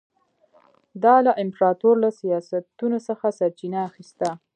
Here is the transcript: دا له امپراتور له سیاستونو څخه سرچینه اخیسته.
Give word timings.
دا 1.03 1.15
له 1.25 1.31
امپراتور 1.43 1.95
له 2.03 2.09
سیاستونو 2.19 2.97
څخه 3.07 3.27
سرچینه 3.39 3.79
اخیسته. 3.89 4.27